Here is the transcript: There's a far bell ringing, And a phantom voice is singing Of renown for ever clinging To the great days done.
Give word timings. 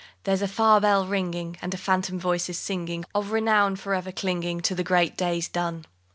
There's 0.23 0.41
a 0.41 0.47
far 0.47 0.81
bell 0.81 1.05
ringing, 1.05 1.57
And 1.61 1.75
a 1.75 1.77
phantom 1.77 2.19
voice 2.19 2.49
is 2.49 2.57
singing 2.57 3.05
Of 3.13 3.31
renown 3.31 3.75
for 3.75 3.93
ever 3.93 4.11
clinging 4.11 4.61
To 4.61 4.73
the 4.73 4.83
great 4.83 5.15
days 5.15 5.47
done. 5.47 5.85